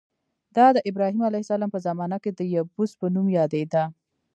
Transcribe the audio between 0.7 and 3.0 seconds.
د ابراهیم علیه السلام په زمانه کې د یبوس